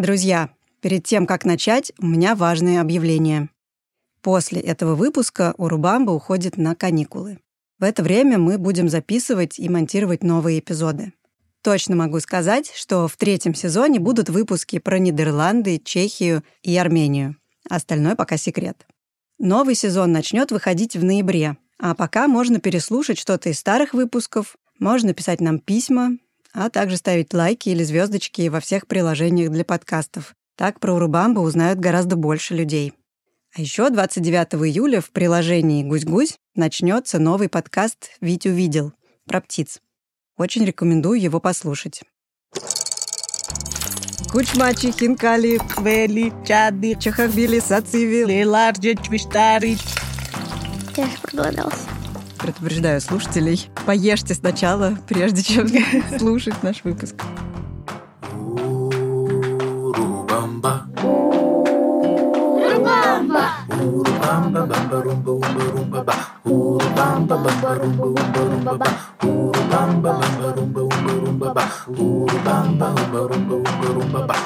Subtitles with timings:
[0.00, 0.48] Друзья,
[0.80, 3.50] перед тем, как начать, у меня важное объявление.
[4.22, 7.38] После этого выпуска Урубамба уходит на каникулы.
[7.78, 11.12] В это время мы будем записывать и монтировать новые эпизоды.
[11.60, 17.36] Точно могу сказать, что в третьем сезоне будут выпуски про Нидерланды, Чехию и Армению.
[17.68, 18.86] Остальное пока секрет.
[19.38, 25.12] Новый сезон начнет выходить в ноябре, а пока можно переслушать что-то из старых выпусков, можно
[25.12, 26.12] писать нам письма,
[26.52, 30.34] а также ставить лайки или звездочки во всех приложениях для подкастов.
[30.56, 32.92] Так про Урубамбу узнают гораздо больше людей.
[33.56, 38.92] А еще 29 июля в приложении «Гусь-гусь» начнется новый подкаст «Вить увидел»
[39.26, 39.80] про птиц.
[40.36, 42.02] Очень рекомендую его послушать.
[44.30, 49.76] Кучмачи, хинкали, вели, чады, чахахбили, сациви, леларджи, чвиштари.
[50.96, 51.99] Я проголодался.
[52.40, 55.68] Предупреждаю слушателей, поешьте сначала, прежде чем
[56.18, 57.16] слушать наш выпуск.
[59.82, 60.86] Урубамба.
[63.68, 66.14] Урубамба, бамба, румба, умба, румба, ба.
[66.44, 68.86] Урубамба, бамба, румба, умба, румба, ба.
[69.22, 71.64] Урубамба, бамба, румба, умба, румба, ба.
[71.88, 74.36] Урубамба, умба, румба, умба, румба, ба.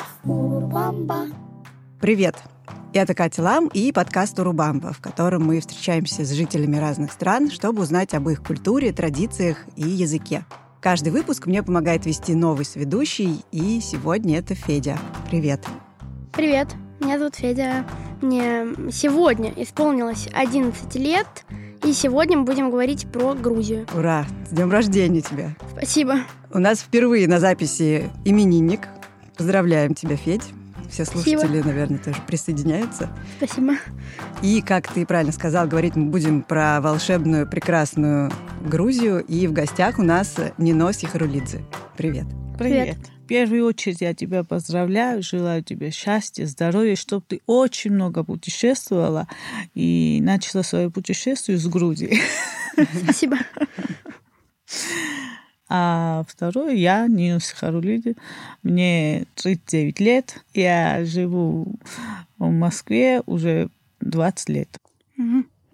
[2.00, 2.53] Привет!
[2.94, 7.82] Это Катя Лам и подкаст «Урубамба», в котором мы встречаемся с жителями разных стран, чтобы
[7.82, 10.44] узнать об их культуре, традициях и языке.
[10.80, 14.96] Каждый выпуск мне помогает вести новый сведущий, и сегодня это Федя.
[15.28, 15.66] Привет!
[16.32, 16.68] Привет,
[17.00, 17.84] меня зовут Федя.
[18.22, 21.26] Мне сегодня исполнилось 11 лет,
[21.82, 23.88] и сегодня мы будем говорить про Грузию.
[23.92, 24.24] Ура!
[24.48, 25.56] С днем рождения тебя!
[25.72, 26.18] Спасибо.
[26.52, 28.86] У нас впервые на записи именинник.
[29.36, 30.44] Поздравляем тебя, Федь.
[30.94, 31.40] Все Спасибо.
[31.40, 33.10] слушатели, наверное, тоже присоединяются.
[33.38, 33.74] Спасибо.
[34.42, 38.30] И, как ты правильно сказал, говорить мы будем про волшебную, прекрасную
[38.64, 39.18] Грузию.
[39.24, 41.64] И в гостях у нас Нино Сихарулидзе.
[41.96, 42.26] Привет.
[42.56, 42.96] Привет.
[43.24, 49.26] В первую очередь я тебя поздравляю, желаю тебе счастья, здоровья, чтобы ты очень много путешествовала
[49.74, 52.20] и начала свое путешествие с Грузии.
[53.02, 53.38] Спасибо.
[55.76, 58.14] А второе, я Нинус Харулиди,
[58.62, 61.66] мне 39 лет, я живу
[62.38, 64.78] в Москве уже 20 лет.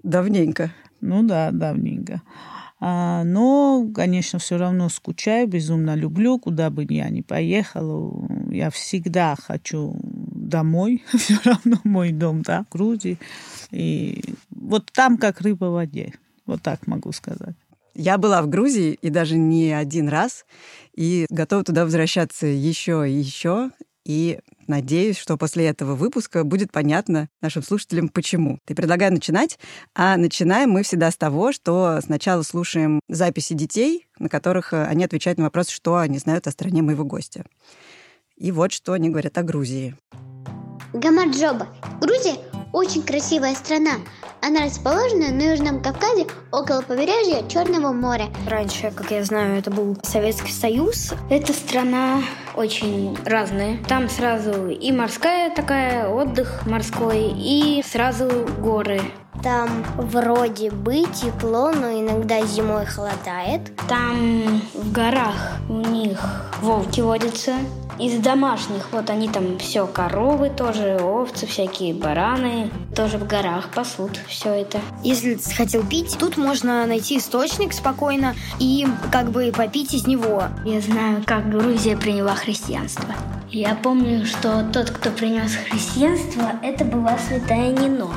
[0.02, 0.72] Давненько.
[1.02, 2.22] Ну да, давненько.
[2.80, 8.26] А, но, конечно, все равно скучаю, безумно люблю, куда бы я ни поехала.
[8.50, 13.18] Я всегда хочу домой, все равно мой дом, да, в Грузии.
[13.70, 16.14] И вот там как рыба в воде,
[16.46, 17.54] вот так могу сказать.
[18.00, 20.46] Я была в Грузии и даже не один раз,
[20.94, 23.72] и готова туда возвращаться еще и еще.
[24.06, 28.58] И надеюсь, что после этого выпуска будет понятно нашим слушателям, почему.
[28.64, 29.58] Ты предлагаю начинать,
[29.94, 35.04] а начинаем мы всегда с того, что сначала слушаем записи детей, на которых э, они
[35.04, 37.44] отвечают на вопрос, что они знают о стране моего гостя.
[38.34, 39.94] И вот что они говорят о Грузии.
[40.94, 41.68] Гамарджоба.
[42.00, 42.36] Грузия
[42.72, 43.96] очень красивая страна.
[44.42, 48.28] Она расположена на Южном Кавказе около побережья Черного моря.
[48.48, 51.12] Раньше, как я знаю, это был Советский Союз.
[51.28, 52.22] Эта страна
[52.54, 53.78] очень разная.
[53.86, 59.02] Там сразу и морская такая, отдых морской, и сразу горы.
[59.42, 63.62] Там вроде бы тепло, но иногда зимой холодает.
[63.88, 66.20] Там в горах у них
[66.60, 67.54] волки водятся.
[67.98, 72.70] Из домашних, вот они там все, коровы тоже, овцы всякие, бараны.
[72.96, 74.80] Тоже в горах пасут все это.
[75.04, 80.44] Если ты хотел пить, тут можно найти источник спокойно и как бы попить из него.
[80.64, 83.14] Я знаю, как Грузия приняла христианство.
[83.50, 88.10] Я помню, что тот, кто принес христианство, это была святая Нино.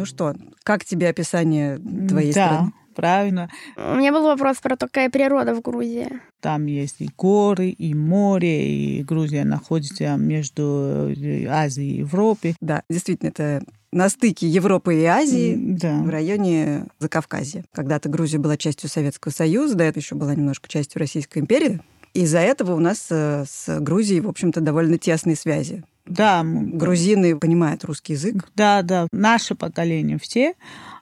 [0.00, 1.78] Ну что, как тебе описание
[2.08, 2.72] твоей да, страны?
[2.94, 3.50] правильно.
[3.76, 6.08] У меня был вопрос про то, какая природа в Грузии.
[6.40, 12.56] Там есть и горы, и море, и Грузия находится между э, Азией и Европой.
[12.60, 13.62] Да, действительно, это
[13.92, 15.54] на стыке Европы и Азии.
[15.58, 15.98] Да.
[16.02, 17.64] в районе Закавказья.
[17.72, 21.80] Когда-то Грузия была частью Советского Союза, до этого еще была немножко частью Российской империи.
[22.14, 25.84] Из-за этого у нас э, с Грузией, в общем-то, довольно тесные связи.
[26.06, 28.48] Да, Грузины понимают русский язык.
[28.56, 30.54] Да, да, наше поколение все.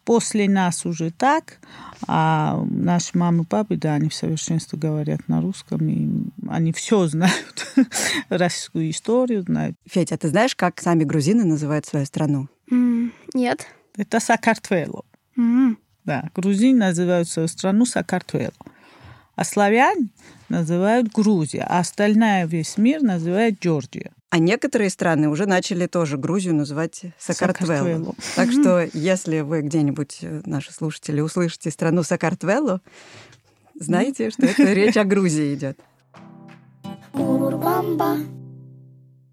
[0.04, 1.58] После нас уже так,
[2.06, 6.08] а наши мамы и папы, да, они в совершенстве говорят на русском, и
[6.48, 7.66] они все знают,
[8.28, 9.76] российскую историю знают.
[9.86, 12.48] Федя, а ты знаешь, как сами грузины называют свою страну?
[12.70, 13.66] Нет.
[13.96, 15.04] Это Сакартвело.
[16.04, 18.52] Да, грузин называют свою страну Сакартвело.
[19.36, 20.08] А славяне
[20.48, 24.12] называют Грузия, а остальная весь мир называет Джорджия.
[24.30, 27.02] А некоторые страны уже начали тоже Грузию называть.
[27.18, 28.14] Сакартвело.
[28.36, 32.82] Так что, если вы где-нибудь, э, наши слушатели, услышите страну Сакартвело,
[33.74, 35.80] знаете, что это речь о Грузии идет.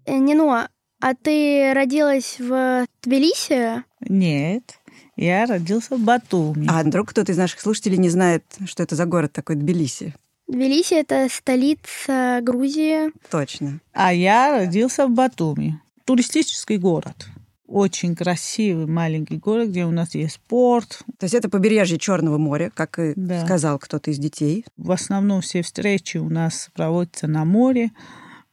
[0.06, 0.68] Э, Нино,
[1.00, 3.84] а ты родилась в Тбилиси?
[4.00, 4.78] Нет,
[5.16, 6.66] я родился в Батуми.
[6.70, 10.14] А вдруг кто-то из наших слушателей не знает, что это за город такой Тбилиси?
[10.48, 13.10] Тбилиси— это столица Грузии.
[13.30, 13.80] Точно.
[13.92, 15.80] А я родился в Батуми.
[16.04, 17.26] Туристический город.
[17.66, 21.00] Очень красивый маленький город, где у нас есть порт.
[21.18, 23.44] То есть это побережье Черного моря, как и Да.
[23.44, 24.64] сказал кто-то из детей.
[24.76, 27.90] В основном все встречи у нас проводятся на море.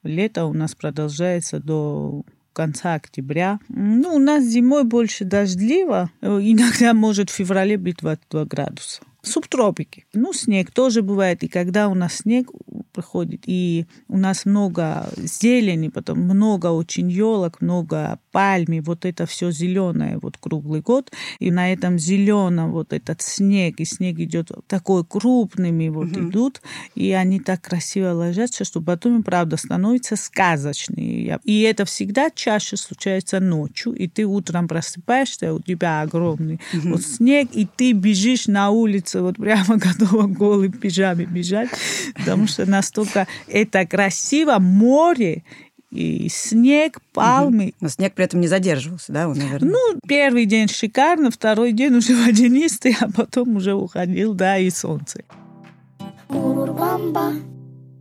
[0.02, 2.24] Лето у нас продолжается до
[2.54, 3.60] конца октября.
[3.70, 6.10] Ну, у нас зимой больше дождливо.
[6.22, 9.04] Иногда может в феврале быть 22 градуса.
[9.26, 10.06] Субтропики.
[10.14, 11.44] Ну, снег тоже бывает.
[11.44, 12.52] И когда у нас снег
[12.92, 19.50] приходит, и у нас много зелени, потом много очень елок, много пальми, вот это все
[19.50, 21.12] зеленое вот круглый год.
[21.40, 26.62] И на этом зеленом вот этот снег, и снег идет такой крупными вот идут,
[26.94, 31.40] и они так красиво ложатся, что потом, правда, становится сказочный.
[31.46, 37.50] И это всегда чаще случается ночью, и ты утром просыпаешься, у тебя огромный вот снег,
[37.54, 38.70] и ты бежишь на
[39.14, 41.70] улице, вот прямо готова в голой пижаме бежать,
[42.16, 45.44] потому что настолько это красиво, море,
[45.92, 49.70] и снег, пальмы, Но снег при этом не задерживался, да, он, наверное?
[49.70, 55.24] ну, первый день шикарно, второй день уже водянистый, а потом уже уходил, да, и солнце.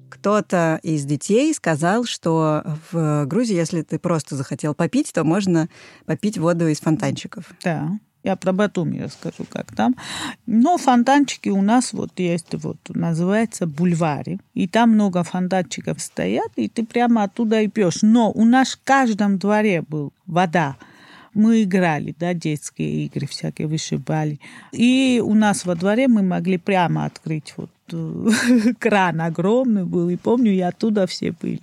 [0.09, 5.69] Кто-то из детей сказал, что в Грузии, если ты просто захотел попить, то можно
[6.07, 7.45] попить воду из фонтанчиков.
[7.63, 7.91] Да.
[8.25, 9.97] Я про Батуми расскажу, как там.
[10.47, 14.39] Но фонтанчики у нас вот есть, вот называется бульвари.
[14.55, 18.03] И там много фонтанчиков стоят, и ты прямо оттуда и пьешь.
[18.03, 20.77] Но у нас в каждом дворе был вода.
[21.35, 24.39] Мы играли, да, детские игры всякие вышибали.
[24.71, 27.71] И у нас во дворе мы могли прямо открыть вот
[28.79, 31.61] кран огромный был, и помню, и оттуда все были.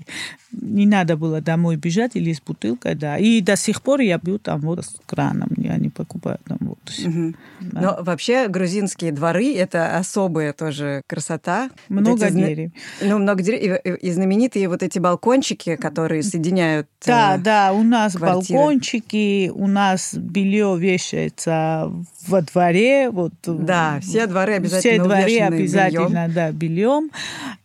[0.51, 3.17] Не надо было домой бежать или с бутылкой, да.
[3.17, 6.79] И до сих пор я пью там вот с краном, я не покупаю там воду.
[7.05, 7.35] Мгм.
[7.61, 7.81] Да.
[7.81, 11.69] Но вообще грузинские дворы— это особая тоже красота.
[11.87, 12.71] Вот Много эти зна- деревьев.
[13.01, 13.77] Ну, много деревьев.
[13.83, 16.87] И, и знаменитые вот эти балкончики, которые соединяют...
[17.05, 18.57] Да, э, да, у нас квартиры.
[18.57, 21.91] балкончики, у нас белье вешается
[22.27, 23.33] во дворе, вот.
[23.45, 27.11] Да, все дворы обязательно Все дворы увешаны обязательно, да, бельем.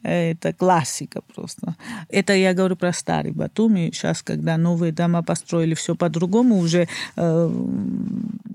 [0.03, 1.77] Это классика просто.
[2.09, 3.91] Это я говорю про старый Батуми.
[3.93, 6.89] Сейчас, когда новые дома построили, все по-другому уже.
[7.17, 7.51] э,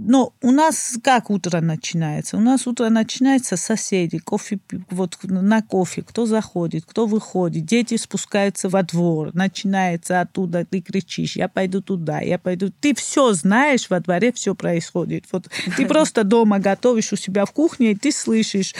[0.08, 2.38] Но у нас как утро начинается?
[2.38, 4.60] У нас утро начинается с соседей, кофе,
[4.90, 11.36] вот на кофе, кто заходит, кто выходит, дети спускаются во двор, начинается оттуда, ты кричишь,
[11.36, 12.72] я пойду туда, я пойду.
[12.82, 15.26] Ты все знаешь, во дворе все происходит.
[15.32, 15.48] Вот
[15.78, 18.74] ты просто дома готовишь у себя в кухне, и ты слышишь,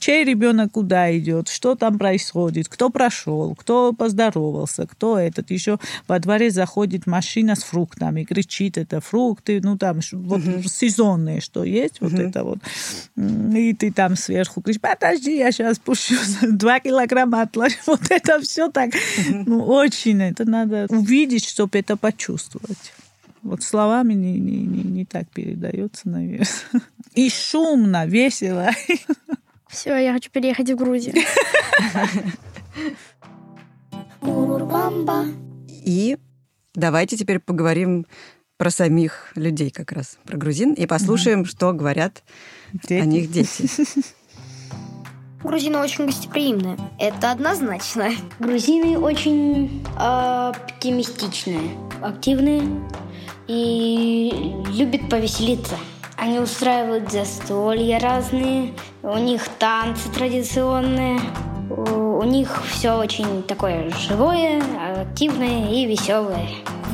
[0.00, 5.50] чей ребенок куда идет, что там происходит, кто прошел, кто поздоровался, кто этот.
[5.50, 5.78] Еще
[6.08, 12.00] во дворе заходит машина с фруктами, кричит, это фрукты, ну там вот сезонные, что есть,
[12.00, 12.58] вот это вот.
[13.16, 17.74] И ты там сверху кричишь, подожди, я сейчас пущу два килограмма отложу.
[17.86, 18.90] Вот это все так,
[19.28, 22.92] ну очень, это надо увидеть, чтобы это почувствовать.
[23.42, 26.46] Вот словами не, не, не, не так передается, наверное.
[27.14, 28.70] И шумно, весело.
[29.74, 31.14] Все, я хочу переехать в Грузию.
[35.84, 36.16] И
[36.74, 38.06] давайте теперь поговорим
[38.56, 42.22] про самих людей как раз, про грузин, и послушаем, что говорят
[42.72, 42.94] Дети.
[42.94, 43.68] о них дети.
[45.42, 46.78] Грузины очень гостеприимные.
[46.98, 48.12] Это однозначно.
[48.38, 52.62] Грузины очень оптимистичные, активные
[53.46, 55.76] и любят повеселиться.
[56.24, 61.20] Они устраивают застолья разные, у них танцы традиционные,
[61.68, 64.62] у, у них все очень такое живое,
[65.02, 66.48] активное и веселое.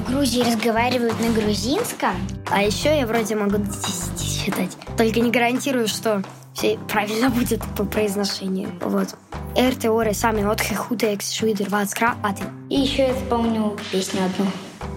[0.04, 2.10] В Грузии разговаривают на грузинском.
[2.50, 4.76] А еще я вроде могу до 10 считать.
[4.98, 8.70] Только не гарантирую, что все правильно будет по произношению.
[8.80, 9.14] Вот.
[9.54, 12.42] Эр теория сами отхе хуте экс шуидер вацкра аты.
[12.68, 14.50] И еще я помню песню одну.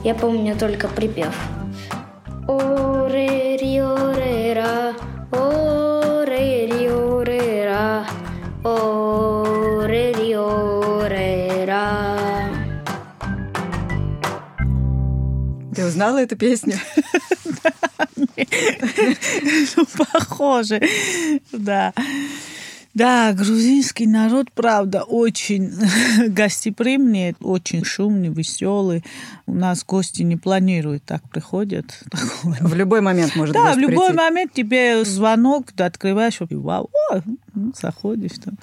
[0.04, 1.36] Я помню только припев.
[2.48, 3.52] Орериорера,
[15.94, 16.76] Ты узнала эту песню?
[19.78, 20.82] Ну, похоже,
[21.52, 21.94] да.
[22.94, 25.72] Да, грузинский народ, правда, очень
[26.28, 29.04] гостеприимный, очень шумный, веселый.
[29.48, 31.86] У нас гости не планируют, так приходят.
[32.44, 34.14] В любой момент может Да, в любой прийти.
[34.14, 37.22] момент тебе звонок, ты открываешь, и вау, о,
[37.55, 38.55] ну, заходишь там.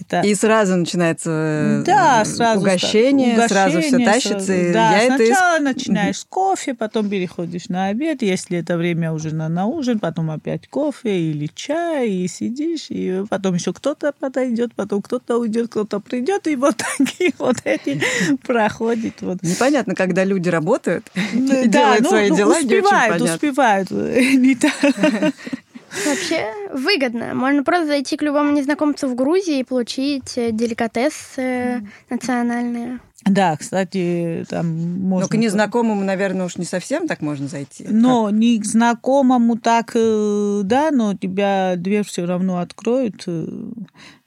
[0.00, 0.20] Это...
[0.26, 4.40] И сразу начинается э, Да, сразу угощение, ста- сразу все угощение, тащится.
[4.40, 4.52] сразу.
[4.52, 9.12] и Да, я это сначала начинаешь с кофе, потом переходишь на обед, если это время
[9.12, 14.12] уже на, на ужин, потом опять кофе или чай, и сидишь, и потом еще кто-то
[14.18, 18.00] подойдет, потом кто-то уйдет, кто-то придет, и вот такие вот эти
[18.46, 19.20] проходит.
[19.20, 19.42] Вот.
[19.42, 23.34] Непонятно, когда люди работают и Да, делают ну, свои ну, дела, не очень успевают, понятно.
[23.34, 23.90] успевают.
[23.90, 24.72] Не так.
[26.08, 27.34] Вообще выгодно.
[27.34, 33.00] Можно просто зайти к любому незнакомцу в Грузии и получить э, деликатесы национальные.
[33.24, 34.66] Да, кстати, там
[35.00, 35.26] можно...
[35.26, 37.84] Но к незнакомому, наверное, уж не совсем так можно зайти.
[37.88, 43.24] Но не к знакомому так, э, да, но тебя дверь все равно откроют.
[43.26, 43.46] э,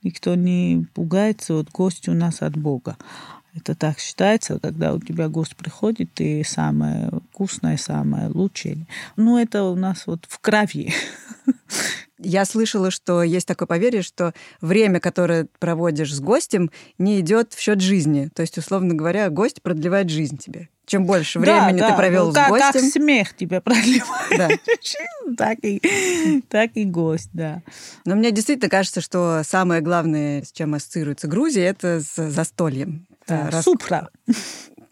[0.04, 1.54] Никто не пугается.
[1.54, 2.98] Вот гость у нас от Бога.
[3.54, 8.88] Это так считается, когда у тебя гость приходит, ты самое вкусное, самое лучшее.
[9.18, 10.94] Ну, это у нас вот в крови.
[12.24, 17.60] Я слышала, что есть такое поверье, что время, которое проводишь с гостем, не идет в
[17.60, 18.30] счет жизни.
[18.34, 20.70] То есть, условно говоря, гость продлевает жизнь тебе.
[20.86, 24.38] Чем больше времени Да, ты да, провел ну, с как, гостем, Как смех тебя продлевает,
[24.38, 24.50] Да.
[25.38, 27.64] так, и, так и гость, да.
[28.06, 33.08] Но мне действительно кажется, что самое главное, с чем ассоциируется Грузия, это с застольем.
[33.38, 34.10] Да, Раз- Супра.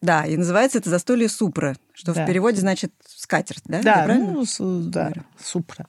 [0.01, 2.23] Да, и называется это застолье супра, что Да.
[2.23, 3.81] в переводе значит скатерть, да?
[3.81, 5.11] Да, ну, с- да,
[5.43, 5.87] супра.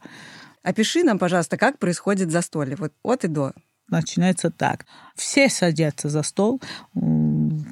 [0.64, 3.52] Опиши нам, пожалуйста, как происходит застолье, вот от и до.
[3.88, 4.84] начинается так.
[5.14, 6.60] Все садятся за стол.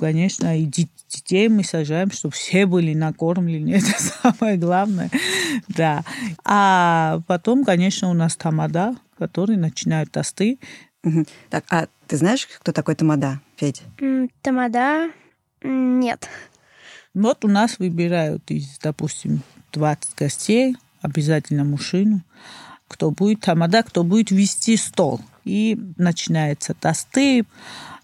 [0.00, 3.74] Конечно, и детей мы сажаем, чтобы все были накормлены.
[3.76, 5.10] Это самое главное.
[5.68, 6.02] Да.
[6.44, 10.58] А потом, конечно, у нас тамада, которые начинают тосты.
[11.50, 13.82] Так, а ты знаешь, кто такой Тамада, Федь?
[14.42, 15.10] Тамада?
[15.62, 16.28] Нет.
[17.14, 22.22] Вот у нас выбирают из, допустим, 20 гостей, обязательно мужчину,
[22.86, 25.20] кто будет тамада, кто будет вести стол.
[25.44, 27.44] И начинается тосты.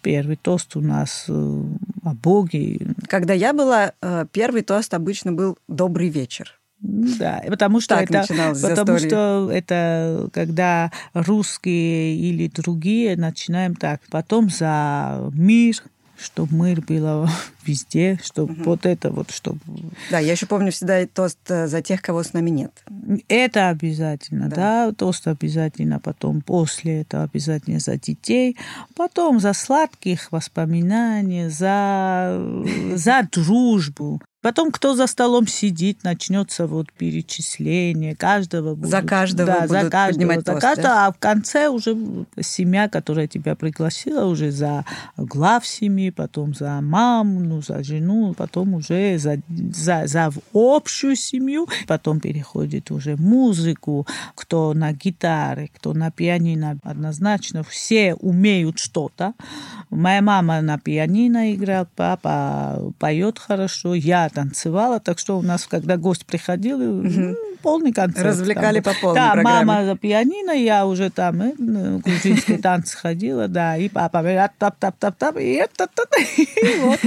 [0.02, 5.58] Первый тост у нас э, о Боге, Когда я была, э, первый тост обычно был
[5.66, 6.60] «Добрый вечер».
[6.86, 8.54] Да, потому что Так это, потому
[8.98, 8.98] застолье.
[9.08, 15.76] что это когда русские или другие начинаем так, потом за мир,
[16.18, 17.28] чтобы мир было
[17.64, 19.58] везде, чтобы вот это вот, чтобы
[20.10, 22.70] Да, я еще помню всегда тост э, за тех, кого с нами нет.
[23.28, 24.56] это обязательно, Да.
[24.86, 24.92] да.
[24.92, 28.56] тост обязательно, потом после этого обязательно за детей,
[28.94, 32.38] потом за сладких воспоминаний, за,
[32.94, 34.20] за дружбу.
[34.44, 38.74] Потом, кто за столом сидит, начнется вот перечисление каждого.
[38.74, 41.06] За будут- каждого да, за будут каждого, поднимать за тост, каждого, да?
[41.06, 41.96] а в конце уже
[42.42, 44.84] семья, которая тебя пригласила, уже за
[45.16, 51.66] глав семьи, потом за маму, ну, за жену, потом уже за, за, за общую семью,
[51.86, 59.32] потом переходит уже музыку, кто на гитаре, кто на пианино, однозначно все умеют что-то.
[59.88, 65.96] Моя мама на пианино играла, папа поет хорошо, я танцевала, так что у нас, когда
[65.96, 68.26] гость приходил, м, полный концерт.
[68.26, 69.64] Развлекали там по полной Да, программе.
[69.66, 74.22] мама за пианино, я уже там э, на грузинские танцы ходила, да, и папа
[74.58, 75.88] тап-тап-тап-тап, и это,
[76.38, 77.00] и вот,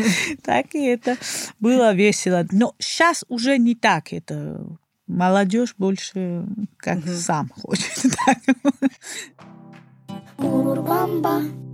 [0.43, 1.17] так и это
[1.59, 2.45] было весело.
[2.51, 4.65] Но сейчас уже не так это.
[5.05, 6.43] Молодежь больше
[6.77, 8.05] как сам хочет.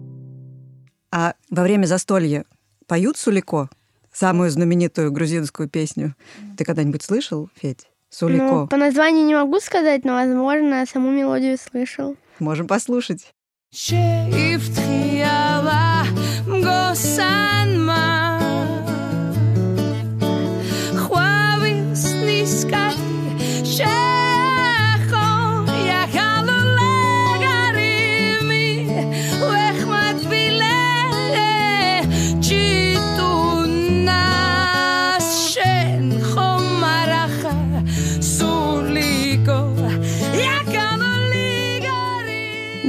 [1.15, 2.45] А во время застолья
[2.87, 3.69] поют сулико?
[4.13, 6.15] самую знаменитую грузинскую песню.
[6.57, 7.87] Ты когда-нибудь слышал, Федь?
[8.09, 8.43] Сулико.
[8.43, 12.15] Ну, по названию не могу сказать, но, возможно, саму мелодию слышал.
[12.39, 13.33] Можем послушать.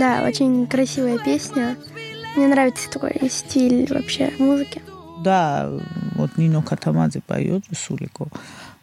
[0.05, 1.79] Да, очень красивая песня.
[2.37, 4.83] Мне нравится такой стиль вообще музыки.
[5.25, 5.73] Да,
[6.15, 8.27] вот Нино Катамадзе поет Сулико.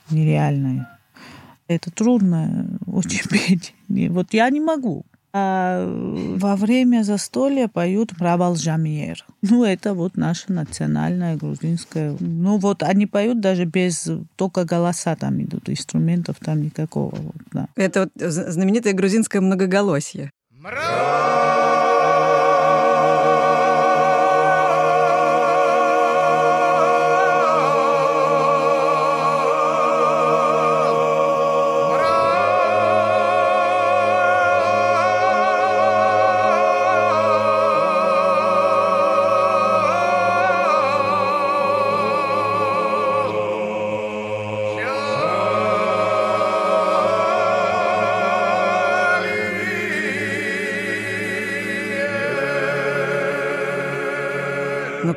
[0.09, 0.89] Нереальное.
[1.67, 3.75] Это трудно очень петь.
[3.87, 5.05] Вот я не могу.
[5.31, 9.23] А во время застолья поют Мравал Жамиер.
[9.43, 12.17] Ну, это вот наша национальная грузинская.
[12.19, 17.13] Ну, вот они поют даже без только голоса там идут, инструментов там никакого.
[17.15, 17.67] Вот, да.
[17.75, 19.39] Это вот знаменитое грузинское
[20.63, 20.79] มร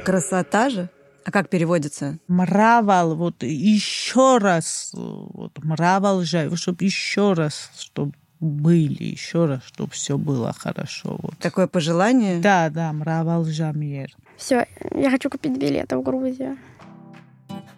[0.04, 0.88] Красота же.
[1.24, 2.18] А как переводится?
[2.28, 9.90] Мравал, вот еще раз, вот мравал же, чтобы еще раз, чтобы были, еще раз, чтобы
[9.92, 11.18] все было хорошо.
[11.22, 11.38] Вот.
[11.38, 12.40] Такое пожелание?
[12.40, 14.10] Да, да, мравал жамьер.
[14.36, 16.58] Все, я хочу купить билеты в Грузию.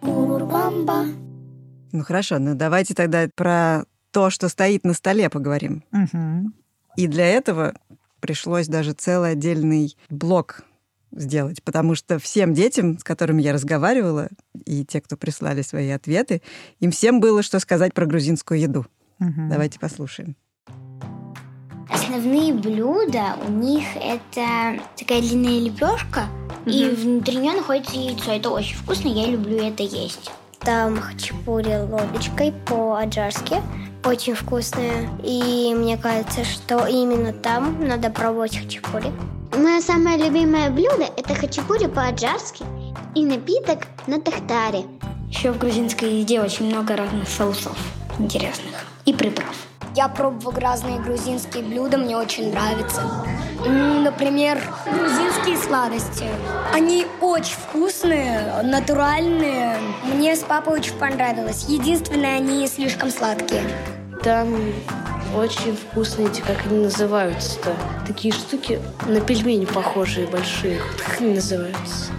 [0.01, 5.85] Ну хорошо, ну давайте тогда про то, что стоит на столе, поговорим.
[5.91, 6.53] Мгм.
[6.97, 7.73] И для этого
[8.19, 10.63] пришлось даже целый отдельный блок
[11.11, 14.29] сделать, потому что всем детям, с которыми я разговаривала,
[14.65, 16.41] и те, кто прислали свои ответы,
[16.79, 18.85] им всем было что сказать про грузинскую еду.
[19.19, 19.49] Мгм.
[19.49, 20.35] Давайте послушаем.
[21.89, 26.25] Основные блюда у них это такая длинная лепешка,
[26.65, 28.33] и внутри нее находится яйцо.
[28.33, 30.31] Это очень вкусно, я люблю это есть.
[30.59, 33.61] Там хачапури лодочкой по-аджарски.
[34.03, 35.09] Очень вкусная.
[35.23, 39.11] И мне кажется, что именно там надо пробовать хачапури.
[39.55, 42.63] Мое самое любимое блюдо– это хачапури по-аджарски
[43.15, 44.83] и напиток на тахтаре.
[45.29, 47.77] Еще в грузинской еде очень много разных соусов
[48.19, 49.55] интересных и приправ.
[49.97, 53.01] Я пробовал разные грузинские блюда, мне очень нравится.
[53.65, 56.25] Например, грузинские сладости.
[56.71, 59.75] Они очень вкусные, натуральные.
[60.03, 61.65] Мне с папой очень понравилось.
[61.67, 63.63] Единственное, они слишком сладкие.
[64.23, 64.55] Там
[65.35, 67.75] очень вкусные эти, как они называются-то,
[68.05, 70.79] такие штуки на пельмени похожие большие.
[71.07, 72.11] Как они называются?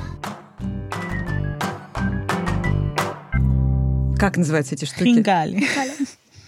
[4.18, 5.04] Как называются эти штуки?
[5.04, 5.64] Хингали.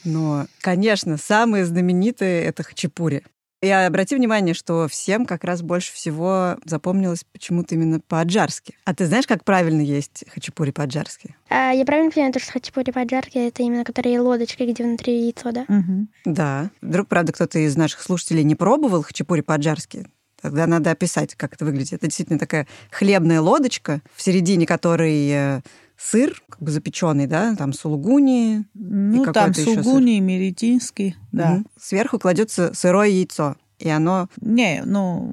[0.05, 3.23] Но, конечно, самые знаменитые— это хачапури.
[3.63, 8.75] Я обрати внимание, что всем как раз больше всего запомнилось почему-то именно по-аджарски.
[8.87, 11.37] А ты знаешь, как правильно есть хачапури по-аджарски?
[11.51, 15.53] А я правильно понимаю, то, что хачапури по-аджарски это именно которые лодочкой, где внутри яйцо,
[15.53, 15.67] да?
[15.69, 16.09] Мгм.
[16.25, 16.71] Да.
[16.81, 20.07] Вдруг, правда, кто-то из наших слушателей не пробовал хачапури по-аджарски,
[20.41, 21.93] тогда надо описать, как это выглядит.
[21.93, 25.61] Это действительно такая хлебная лодочка, в середине которой э,
[26.01, 28.65] сыр, как бы запеченный, да, там сулугуни.
[28.75, 29.85] Ну, там какой-то ещё сыр.
[29.85, 31.51] сугуни, меретинский, да.
[31.53, 31.67] Мгм.
[31.79, 33.57] Сверху кладется сырое яйцо.
[33.79, 35.33] И оно Не, ну,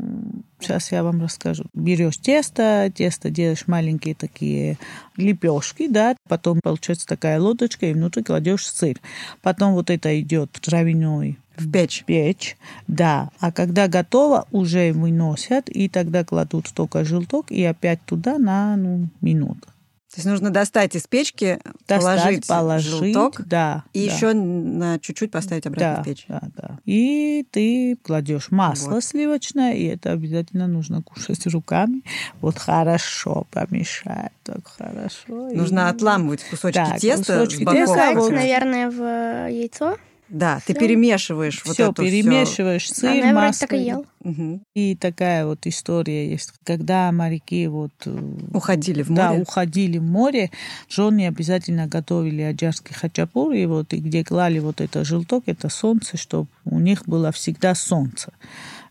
[0.60, 1.66] сейчас я вам расскажу.
[1.74, 4.78] Берешь тесто, тесто делаешь маленькие такие
[5.18, 8.98] лепешки, да, потом получается такая лодочка, и внутри кладешь сыр.
[9.42, 12.04] Потом вот это идет травяной в печь.
[12.06, 13.32] печь, да.
[13.40, 19.10] А когда готово, уже выносят, и тогда кладут только желток, и опять туда на ну,
[19.20, 19.68] минуту.
[20.10, 23.84] То есть нужно достать из печки, Достать, положить, положить, желток да.
[23.94, 24.14] и да.
[24.16, 26.26] еще на чуть-чуть поставить обратно да, в печь.
[26.30, 26.80] Да, да.
[26.86, 29.04] И ты кладешь масло Вот.
[29.04, 32.04] сливочное, и это обязательно нужно кушать руками.
[32.40, 35.50] Вот хорошо помешать, так хорошо.
[35.54, 37.80] Нужно И- отламывать кусочки Да, теста кусочки с боков.
[37.82, 38.32] теста, Бросать, вот.
[38.32, 39.98] наверное, в э, яйцо.
[40.30, 43.68] Да, ты перемешиваешь вот все это перемешиваешь А, сыр, вроде масло.
[43.68, 44.06] так и ел.
[44.24, 44.62] Мгм.
[44.76, 46.52] И такая вот история есть.
[46.64, 49.42] Когда моряки вот э, Уходили в да, море.
[49.42, 50.52] уходили в море,
[50.90, 56.18] жены обязательно готовили аджарский хачапур, и вот и где клали вот это желток, это солнце,
[56.18, 58.34] чтобы у них было всегда солнце.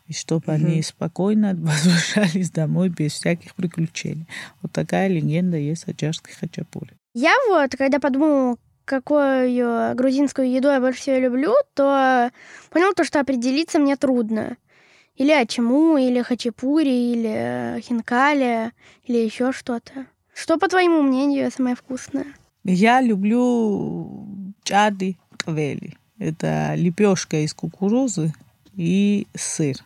[0.07, 4.27] И чтобы они спокойно возвращались домой без всяких приключений.
[4.62, 6.92] Вот такая легенда есть о аджарской хачапуре.
[7.12, 12.31] Я вот, когда подумала, какую грузинскую еду я больше всего люблю, то
[12.70, 14.57] понял то, что определиться мне трудно.
[15.16, 18.72] Или ачему, или хачапури, или э, хинкали,
[19.05, 20.07] или еще что-то.
[20.35, 22.27] Что, по твоему мнению, самое вкусное?
[22.64, 24.27] Я люблю
[24.62, 25.96] чады квели.
[26.18, 28.33] Это лепешка из кукурузы
[28.75, 29.77] и сыр.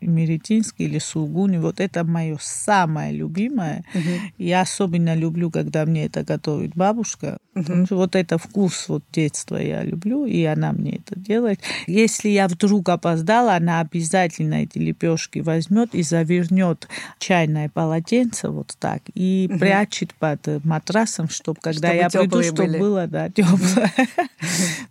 [0.00, 1.58] Меретинский или сугуни.
[1.58, 3.84] Вот это мое самое любимое.
[3.94, 4.32] Мгм.
[4.38, 7.38] Я особенно люблю, когда мне это готовит бабушка.
[7.54, 11.60] Потому что вот это вкус вот детства я люблю, и она мне это делает.
[11.86, 19.02] Если я вдруг опоздала, она обязательно эти лепешки возьмет и завернет чайное полотенце вот так
[19.14, 23.92] и прячет под матрасом, чтобы когда Чтобы я приду, чтобы было да, теплое.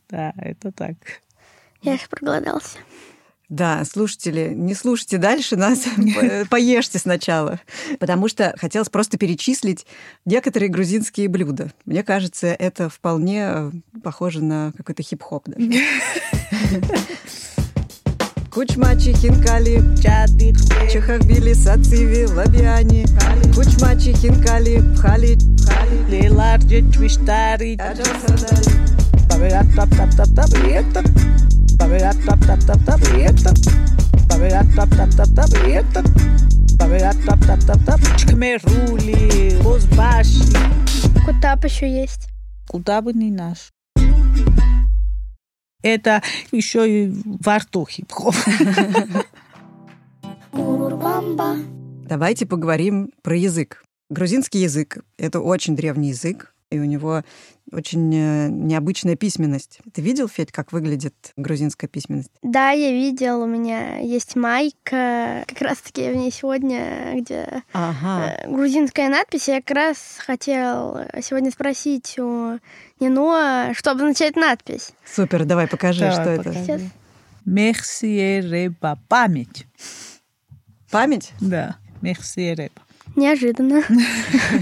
[0.09, 0.95] Да, это так.
[1.81, 2.77] Я же проголодался.
[3.53, 7.59] Да, слушатели, не слушайте дальше нас, по- поешьте сначала.
[7.99, 9.85] Потому что хотелось просто перечислить
[10.25, 11.71] некоторые грузинские блюда.
[11.85, 15.69] Мне кажется, это вполне э, похоже на какой-то хип-хоп даже.
[18.51, 20.55] Кучмачи, хинкали, Чады,
[20.91, 23.05] чахахбили, сациви, лабиани,
[23.53, 25.37] кучмачи, хинкали, пхали,
[26.09, 27.77] леларджи, чвиштари,
[31.79, 33.53] Павеат, тап, тап, тап, тап, и это.
[34.29, 36.03] Павеат, тап, тап, тап, тап, и это.
[36.79, 37.85] Павеат, тап, тап, тап, тап, и это.
[37.85, 37.99] Павеат, тап, тап, тап, тап.
[38.17, 40.43] Чкмерули, Озбаши.
[41.25, 42.27] Кутап еще есть.
[42.67, 43.71] Куда бы ни наш.
[45.81, 48.35] Это еще и во рту хип-хоп.
[52.07, 53.83] Давайте поговорим про язык.
[54.09, 57.23] Грузинский язык— это очень древний язык, и у него
[57.73, 59.79] очень э, необычная письменность.
[59.93, 62.29] Ты видел, Федь, как выглядит грузинская письменность?
[62.41, 68.35] Да, я видел, у меня есть майка, как раз-таки в ней сегодня, где Ага.
[68.43, 69.47] э, грузинская надпись.
[69.47, 72.59] Я как раз хотел сегодня спросить у
[72.99, 74.91] Нино, что обозначает надпись.
[75.05, 76.43] Супер, давай покажи, Давай, что это.
[76.43, 76.63] покажи.
[76.63, 76.81] Сейчас.
[77.45, 78.99] Мерсиереба.
[79.09, 79.65] Память.
[80.91, 81.31] Память?
[81.41, 82.71] Да, мерсиереба.
[83.15, 83.83] Неожиданно.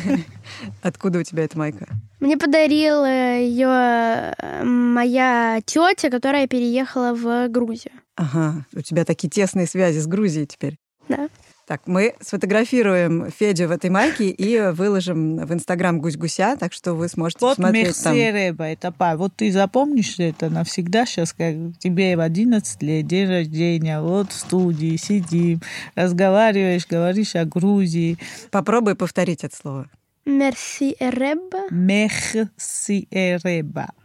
[0.82, 1.88] Откуда у тебя эта майка?
[2.22, 7.94] Мне подарила ее моя тетя, которая переехала в Грузию.
[8.16, 10.78] Ага, у тебя такие тесные связи с Грузией теперь.
[11.10, 11.30] Да.
[11.66, 17.08] Так, мы сфотографируем Федю в этой майке и выложим в Инстаграм Гусь-Гуся, так что вы
[17.08, 18.14] сможете Вот посмотреть там.
[18.14, 19.16] мерсиереба, это па.
[19.16, 24.36] Вот ты запомнишь это навсегда сейчас, как тебе в 11 лет, день рождения, вот в
[24.36, 25.62] студии сидим,
[25.96, 28.20] разговариваешь, говоришь о Грузии.
[28.52, 29.90] Попробуй повторить это слово.
[30.26, 31.70] Мерси Эреба.
[31.72, 32.50] Мерсиереба.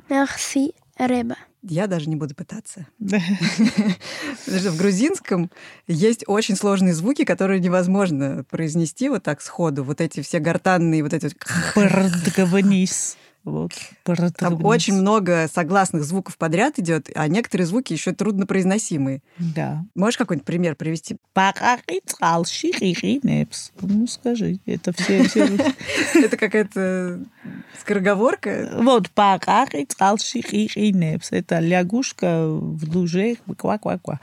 [0.08, 1.36] Мерси Эреба.
[1.62, 2.86] Я даже не буду пытаться.
[2.98, 5.50] Потому что в грузинском
[5.88, 9.82] есть очень сложные звуки, которые невозможно произнести вот так сходу.
[9.82, 11.34] Вот эти все гортанные, вот эти вот...
[11.74, 13.16] Продгавнис.
[13.46, 13.70] Вот,
[14.38, 19.22] Там очень много согласных звуков подряд идет, а некоторые звуки еще труднопроизносимые.
[19.38, 19.84] Да.
[19.94, 21.16] Можешь какой-нибудь пример привести?
[23.80, 25.24] Ну, скажи, это все...
[26.14, 27.20] Это какая-то
[27.80, 28.68] скороговорка?
[28.80, 29.12] Вот.
[31.30, 33.36] Это лягушка в луже.
[33.56, 34.18] Ква-ква-ква.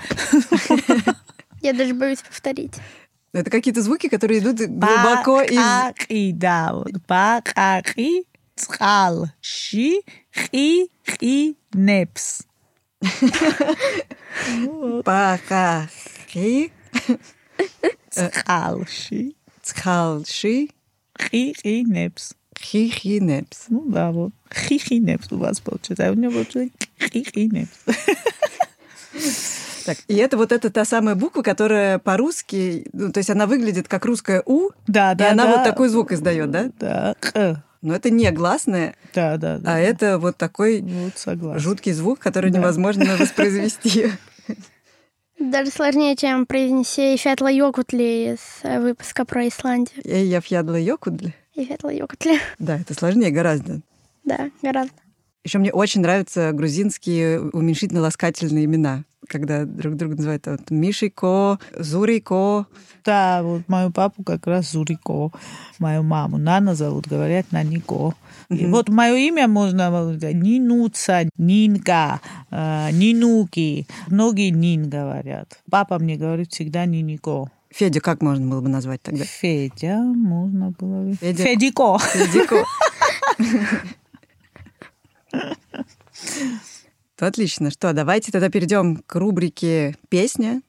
[1.62, 2.74] Я даже боюсь повторить.
[3.34, 5.56] Это какие-то звуки, которые идут глубоко из...
[5.56, 5.94] Да.
[6.74, 6.92] вот.
[8.56, 10.02] Цалши
[11.74, 12.44] непс.
[15.04, 16.72] Пахахи,
[18.10, 20.68] Цалши цхалши,
[21.32, 22.34] непс.
[22.60, 23.66] хихинепс.
[23.70, 24.32] Ну да, вот.
[24.54, 26.08] Хихинепс у вас получается.
[26.08, 27.80] А у него получается хихинепс.
[29.86, 33.90] Так, и это вот эта та самая буква, которая по-русски, ну, то есть она выглядит
[33.90, 35.58] как русская «у», Да, и да, она да.
[35.58, 36.72] вот такой звук издает, да?
[36.80, 37.16] Да.
[37.84, 39.58] Но это не гласное, да, да.
[39.60, 39.76] да.
[39.76, 42.60] а это вот такой Вот жуткий звук, который Да.
[42.60, 44.08] невозможно воспроизвести.
[45.40, 50.02] Даже сложнее, чем произнести Фетла Йокутли из э, выпуска про Исландию.
[50.06, 51.34] Эй, я фьядла йокудль.
[51.56, 52.40] Фетла Йокутли.
[52.60, 53.82] Да, это сложнее гораздо.
[54.24, 54.94] Да, гораздо.
[55.44, 62.68] Еще мне очень нравятся грузинские уменьшительно-ласкательные имена, когда друг друга называют вот, Мишико, Зурико.
[63.04, 65.32] Да, вот мою папу как раз Зурико,
[65.80, 68.14] мою маму Нана зовут, говорят Нанико.
[68.50, 69.90] И вот мое имя можно
[70.34, 73.88] Нинуца, Нинка, э, Нинуки.
[74.08, 75.60] Многие Нин говорят.
[75.70, 77.50] Папа мне говорит всегда Нинико.
[77.72, 79.26] Федю как можно было бы назвать тогда?
[79.26, 81.16] Федя, можно было бы.
[81.16, 81.44] Федя.
[81.44, 81.98] Федико.
[81.98, 82.64] Федико.
[87.18, 87.70] То отлично.
[87.70, 90.62] Что, давайте тогда перейдем к рубрике «Песня».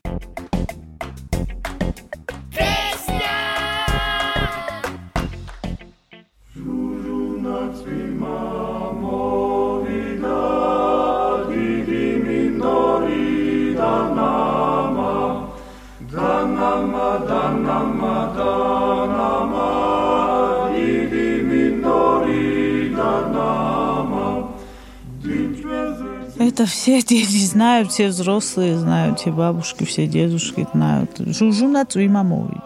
[26.54, 31.10] Это все дети знают, все взрослые знают, все бабушки, все дедушки знают.
[31.18, 32.62] Жужуна цуимамовит.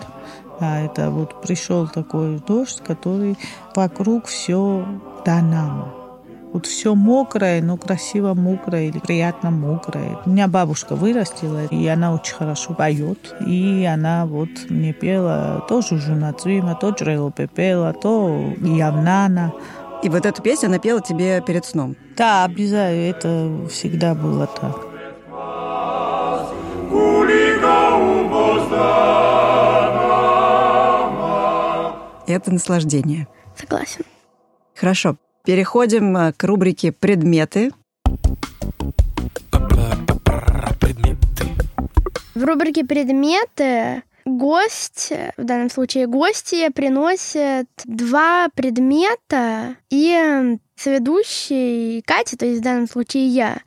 [0.60, 3.38] А это вот пришел такой дождь, который
[3.74, 4.86] вокруг все
[5.24, 5.94] данама.
[6.52, 10.18] Вот все мокрое, но красиво мокрое или приятно мокрое.
[10.26, 13.34] У меня бабушка вырастила, и она очень хорошо поет.
[13.46, 19.54] И она вот мне пела то Жужуна Цуима, то Джрело Пепела, то Явнана.
[20.02, 21.96] И вот эту песню она пела тебе перед сном.
[22.16, 24.88] Да, обязательно, это всегда было так.
[32.28, 33.26] Это наслаждение.
[33.56, 34.04] Согласен.
[34.74, 35.16] Хорошо.
[35.44, 37.72] Переходим э, к рубрике «Предметы».
[42.34, 52.46] В рубрике «Предметы» гость, в данном случае гости, приносят два предмета, и соведущий Катя, то
[52.46, 53.58] есть в данном случае я,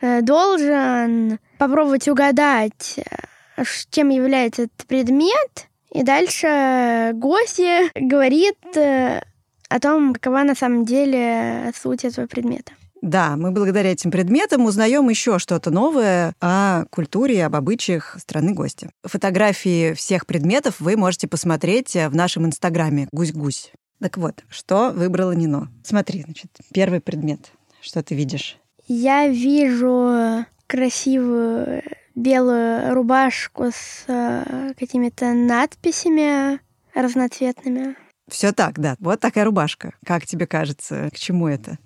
[0.00, 7.60] э, должен попробовать угадать, э, чем является этот предмет, и дальше гость
[7.94, 9.22] говорит э,
[9.68, 12.72] о том, какова на самом деле суть этого предмета.
[13.02, 18.90] Да, мы благодаря этим предметам узнаем еще что-то новое о культуре об обычаях страны гостя.
[19.02, 23.72] Фотографии всех предметов вы можете посмотреть в нашем инстаграме «Гусь-гусь».
[24.00, 25.68] Так вот, что выбрала Нино?
[25.82, 27.50] Смотри, значит, первый предмет.
[27.80, 28.56] Что ты видишь?
[28.86, 31.82] Я вижу красивую
[32.14, 36.60] белую рубашку с э, какими-то надписями
[36.94, 37.96] разноцветными.
[38.30, 38.96] Все так, да.
[39.00, 39.94] Вот такая рубашка.
[40.06, 41.78] Как тебе кажется, к чему это?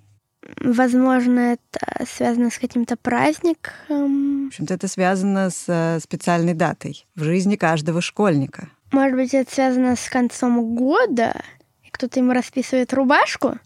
[0.61, 4.45] Возможно, это связано с каким-то праздником.
[4.45, 8.69] В общем-то, это связано с э, специальной датой в жизни каждого школьника.
[8.91, 11.41] Может быть, это связано с концом года,
[11.83, 13.57] и кто-то ему расписывает рубашку?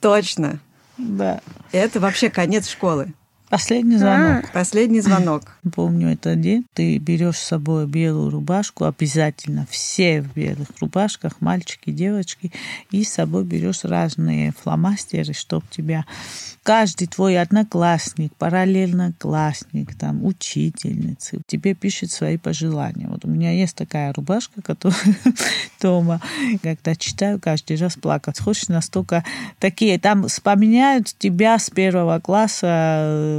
[0.00, 0.60] Точно.
[0.96, 1.40] Да.
[1.72, 3.12] Это вообще конец школы.
[3.50, 4.44] Последний звонок.
[4.44, 4.52] А.
[4.52, 5.42] Последний звонок.
[5.74, 6.66] Помню этот день.
[6.74, 12.52] Ты берешь с собой белую рубашку, обязательно все в белых рубашках, мальчики, девочки,
[12.90, 16.04] и с собой берешь разные фломастеры, чтобы тебя
[16.62, 23.08] каждый твой одноклассник, параллельно классник, там, учительницы, тебе пишет свои пожелания.
[23.08, 25.16] Вот у меня есть такая рубашка, которую
[25.80, 26.20] дома,
[26.62, 28.38] когда читаю, каждый раз плакать.
[28.38, 29.24] Хочешь настолько
[29.58, 33.37] такие, там вспоминают тебя с первого класса и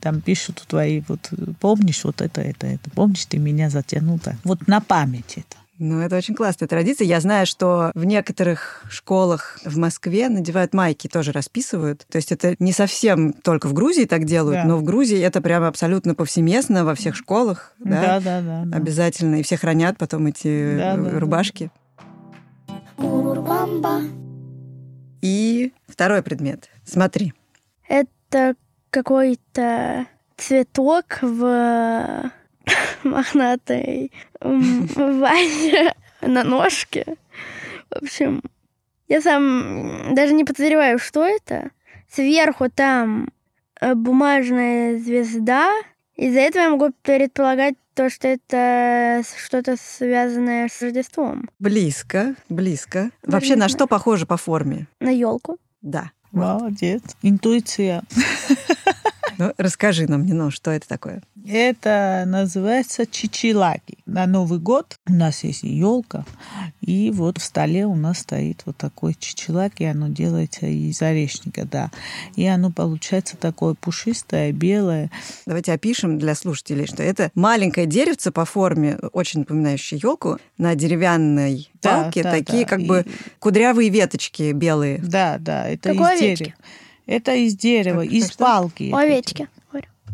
[0.00, 4.36] там пишут твои, вот помнишь вот это, это, это, помнишь, ты меня затянул так.
[4.44, 5.56] Вот на память это.
[5.78, 7.06] Ну, это очень классная традиция.
[7.06, 12.06] Я знаю, что в некоторых школах в Москве надевают майки, тоже расписывают.
[12.08, 14.64] То есть это не совсем только в Грузии так делают, Да.
[14.64, 17.74] но в Грузии это прямо абсолютно повсеместно во всех школах.
[17.80, 18.62] Да, да, да.
[18.64, 18.76] да.
[18.76, 19.40] Обязательно.
[19.40, 21.18] И все хранят потом эти Да, э, да, да.
[21.18, 21.70] рубашки.
[25.20, 26.68] И второй предмет.
[26.84, 27.32] Смотри.
[27.88, 28.10] Это
[28.90, 32.30] какой-то цветок в
[33.04, 37.16] мохнатой вазе на ножке.
[37.90, 38.42] В общем,
[39.08, 41.70] я сам даже не подозреваю, что это.
[42.10, 43.28] Сверху там
[43.80, 45.70] э, бумажная звезда.
[46.16, 51.48] Из-за этого я могу предполагать то, что это что-то связанное с Рождеством.
[51.58, 53.10] Близко, близко.
[53.22, 54.86] Вообще на что похоже по форме?
[55.00, 55.58] На елку.
[55.82, 56.12] Да.
[56.32, 57.02] Молодец.
[57.22, 58.02] Интуиция.
[59.38, 61.22] Ну, расскажи нам, Нино, что это такое?
[61.46, 63.98] Это называется чичилаки.
[64.06, 66.24] На Новый год у нас есть елка,
[66.80, 71.90] и вот в столе у нас стоит вот такой чичилаки, оно делается из орешника, да.
[72.36, 75.10] И оно получается такое пушистое, белое.
[75.46, 81.70] Давайте опишем для слушателей, что это маленькое деревце по форме, очень напоминающее елку, на деревянной
[81.82, 82.68] Да, палке, да, такие да.
[82.68, 83.06] как И- бы
[83.40, 84.98] кудрявые веточки белые.
[84.98, 86.52] Да, да, это Как из дерева.
[87.06, 88.44] Это из дерева, Как- из как что?
[88.44, 88.82] палки.
[88.92, 89.48] У это овечки.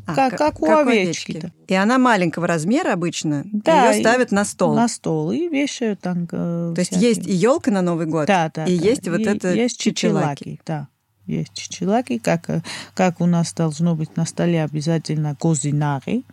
[0.07, 1.53] А, Как- ка- как у овечки-то.
[1.67, 3.45] И она маленького размера обычно.
[3.53, 4.75] Да, Ее и- ставят на стол.
[4.75, 6.25] На стол и вешают там.
[6.25, 8.65] э, То есть всякие- есть и елка на Новый год, Да, да.
[8.65, 8.85] и да.
[8.87, 10.45] есть вот И это есть чичилаки.
[10.45, 10.61] чичилаки.
[10.65, 10.89] Да,
[11.27, 12.63] есть чичилаки, как, э,
[12.95, 16.25] как у нас должно быть на столе обязательно козинари.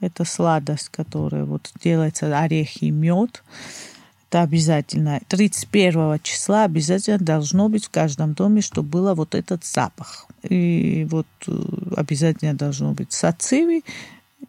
[0.00, 3.42] Это сладость, которая вот делается орехи и мед.
[4.30, 5.20] Это обязательно.
[5.26, 10.26] 31 числа обязательно должно быть в каждом доме, чтобы было вот этот запах.
[10.48, 11.52] И вот э,
[11.96, 13.84] обязательно должно быть сациви,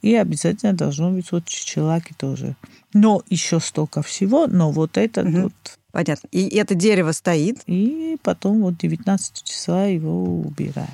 [0.04, 2.56] и обязательно должно быть вот чичилаки тоже.
[2.94, 5.44] Но еще столько всего, но вот этот Мгм.
[5.44, 5.54] вот
[5.91, 6.30] Понятно.
[6.32, 10.88] И это дерево стоит, и потом вот 19 числа его убираем.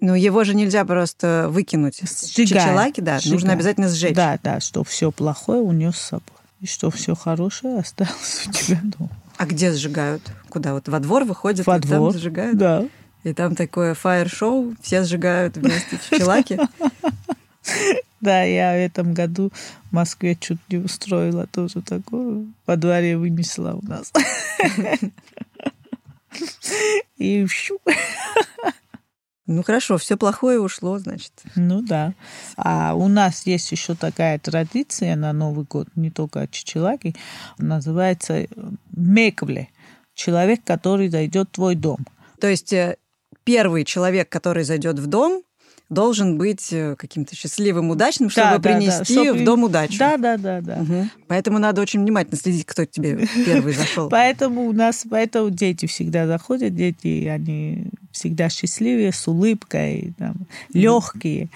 [0.00, 2.00] но его же нельзя просто выкинуть.
[2.00, 2.48] Сжигаем.
[2.48, 3.58] Чичилаки, да, нужно Сжигаем.
[3.58, 4.14] обязательно сжечь.
[4.14, 6.37] Да, да, что все плохое унес с собой.
[6.60, 9.10] И что все хорошее осталось у тебя дома.
[9.36, 10.22] А где сжигают?
[10.48, 10.74] Куда?
[10.74, 12.12] Вот во двор выходят, Во и двор.
[12.12, 12.58] там сжигают?
[12.58, 12.84] Да.
[13.22, 16.58] И там такое фаер-шоу, все сжигают вместе чичилаки.
[18.20, 19.52] Да, я в этом году
[19.90, 22.46] в Москве чуть не устроила тоже такое.
[22.66, 24.12] Во дворе вынесла у нас.
[27.16, 27.78] И щу.
[29.48, 31.32] Ну хорошо, все плохое ушло, значит.
[31.56, 32.12] Ну да.
[32.58, 37.16] А у нас есть еще такая традиция на Новый год, не только чичилаки,
[37.56, 38.46] называется э,
[38.94, 39.70] меквле.
[40.14, 42.06] Человек, который зайдет в твой дом.
[42.38, 42.98] То есть э,
[43.44, 45.42] первый человек, который зайдет в дом,
[45.88, 49.98] должен быть э, каким-то счастливым, удачным, чтобы Да, да, да, принести чтобы- в дом удачу.
[49.98, 50.76] Да, да, да, да.
[50.76, 51.10] Мгм.
[51.28, 54.08] Поэтому надо очень внимательно следить, кто к тебе первый зашел.
[54.10, 60.12] Поэтому у нас, поэтому дети всегда заходят, дети, они всегда счастливые, с улыбкой,
[60.72, 61.48] легкие.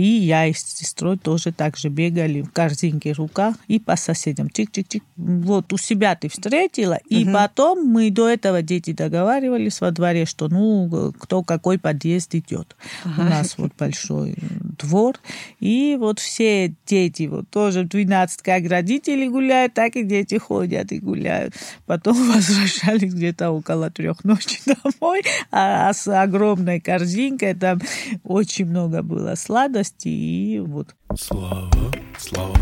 [0.00, 3.96] И я и с сестрой тоже так же бегали в корзинке в руках и по
[3.96, 4.46] соседям.
[4.46, 5.02] Чик-чик-чик.
[5.16, 6.98] Вот у себя ты встретила.
[7.10, 7.34] И Мгм.
[7.34, 12.76] потом мы до этого дети договаривались во дворе, что ну, кто какой подъезд идет.
[13.04, 14.36] У нас вот большой
[14.78, 15.16] двор.
[15.58, 20.92] И вот все дети вот тоже в 12, как родители гуляют, так и дети ходят
[20.92, 21.54] и гуляют.
[21.84, 24.60] Потом возвращались где-то около трех ночи
[25.00, 27.80] домой, а с огромной корзинкой там
[28.24, 29.89] очень много было сладостей.
[30.04, 31.70] И вот Слава,
[32.18, 32.56] слава.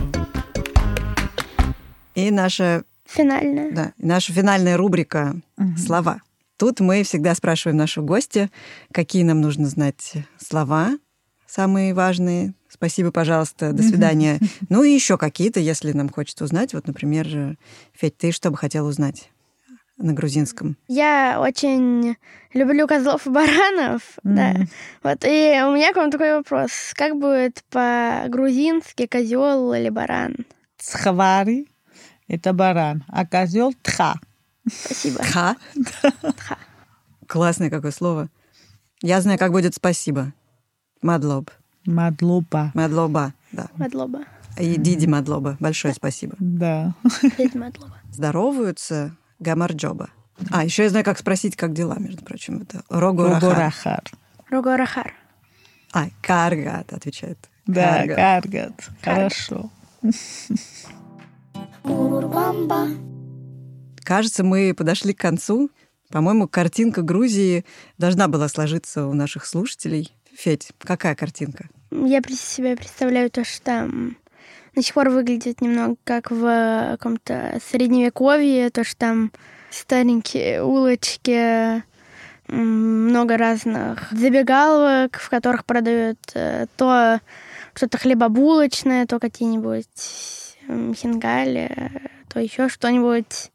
[2.15, 3.73] И наша, Финальная.
[3.73, 5.37] да, наша финальная рубрика
[5.77, 6.21] «Слова».
[6.57, 8.51] Тут мы всегда спрашиваем нашего гостя,
[8.93, 10.99] какие нам нужно знать слова,
[11.47, 12.55] самые важные.
[12.69, 14.41] Спасибо, пожалуйста, до свидания.
[14.69, 16.75] Ну и еще какие-то, если нам хочется узнать.
[16.75, 17.57] Вот, например,
[17.95, 19.31] Федь, ты что бы хотел узнать
[19.99, 20.77] на грузинском?
[20.89, 22.17] Я очень
[22.55, 24.03] люблю козлов и баранов.
[24.23, 24.51] Да.
[24.51, 24.69] Мгм.
[25.03, 26.71] Вот, и у меня к вам такой вопрос.
[26.95, 30.37] Как будет по-грузински козел или баран?
[30.79, 31.69] цхвари–
[32.29, 34.15] это баран, а козел– тха.
[34.71, 35.23] Спасибо.
[35.23, 35.57] Ха?
[35.85, 36.59] Тха.
[37.27, 38.29] Классное какое слово.
[39.03, 40.33] Я знаю, как будет спасибо.
[41.03, 41.51] Мадлоб.
[41.85, 42.71] Мадлопа.
[42.75, 43.69] Мадлоба, да.
[43.77, 44.25] Мадлоба.
[44.59, 45.57] И Диди Мадлоба.
[45.61, 46.35] Большое спасибо.
[46.39, 46.95] Да.
[47.39, 47.99] Дядя Мадлоба.
[48.11, 50.11] Здороваются Гамарджоба.
[50.51, 52.63] А, еще я знаю, как спросить, как дела, между прочим.
[52.63, 54.05] Это Рогорахар.
[54.51, 55.15] Рогорахар.
[55.93, 57.39] А, Каргат отвечает.
[57.67, 58.17] Да, Каргат.
[58.43, 58.89] каргат.
[59.03, 59.71] Хорошо.
[64.03, 65.71] Кажется, мы подошли к концу.
[66.11, 67.65] По-моему, картинка Грузии
[67.99, 70.15] должна была сложиться у наших слушателей.
[70.35, 71.69] Федь, какая картинка?
[71.91, 74.17] Я при себе представляю то, что там
[74.79, 79.33] до сих пор выглядит немного как в каком-то средневековье, то, что там
[79.71, 81.83] старенькие улочки,
[82.47, 87.19] много разных забегаловок, в которых продают э, то
[87.75, 89.87] что-то хлебобулочное, то какие-нибудь
[90.95, 91.91] хингали,
[92.33, 93.51] то еще что-нибудь.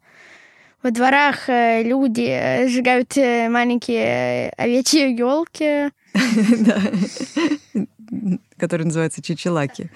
[0.81, 5.89] Во дворах э, люди э, сжигают э, маленькие овечьи елки.
[6.59, 8.37] Да.
[8.57, 9.89] Который называется Чичилаки.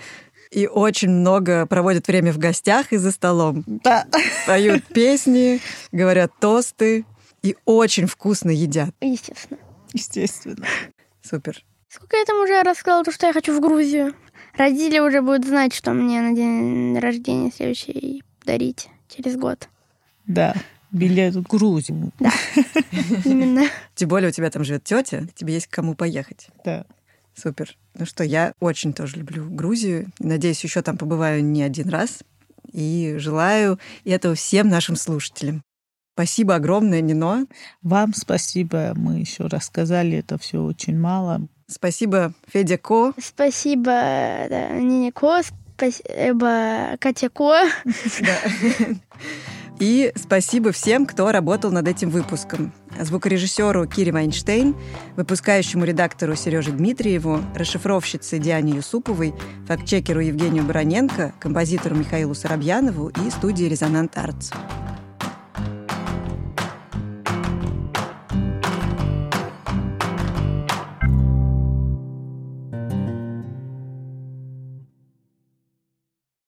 [0.51, 3.63] И очень много проводят время в гостях и за столом.
[3.65, 4.05] Да.
[4.45, 5.59] Поют песни,
[5.91, 7.05] говорят тосты
[7.43, 8.91] и очень вкусно едят.
[9.01, 9.59] Естественно.
[9.93, 10.65] Естественно.
[11.21, 11.63] Супер.
[11.89, 14.13] Сколько я там уже рассказала, то, что я хочу в Грузию?
[14.57, 19.69] Родители уже будут знать, что мне на день рождения следующий дарить через год.
[20.25, 20.53] Да.
[20.91, 22.11] Билет в Грузию.
[23.25, 23.67] Именно.
[23.95, 26.47] Тем более у тебя там живет тетя, тебе есть к кому поехать.
[26.63, 26.85] Да.
[27.39, 27.77] Супер.
[27.93, 30.09] Ну что, я очень тоже люблю Грузию.
[30.19, 32.19] Надеюсь, еще там побываю не один раз.
[32.71, 35.61] И желаю этого всем нашим слушателям.
[36.13, 37.45] Спасибо огромное, Нино.
[37.83, 38.93] Вам спасибо.
[38.95, 41.47] Мы еще рассказали это все очень мало.
[41.67, 43.13] Спасибо, Федя Ко.
[43.21, 43.91] Спасибо
[44.49, 45.41] да, Нине Ко,
[45.75, 47.69] спасибо Катя Ко.
[49.79, 52.73] И спасибо всем, кто работал над этим выпуском.
[52.99, 54.75] Звукорежиссеру Кире Вайнштейн,
[55.15, 59.35] выпускающему редактору Сереже Дмитриеву, расшифровщице Диане Юсуповой,
[59.67, 64.51] фактчекеру Евгению Бароненко, композитору Михаилу Соробьянову и студии «Резонант Артс».